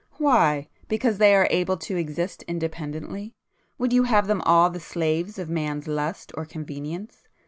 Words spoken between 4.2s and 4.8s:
them all the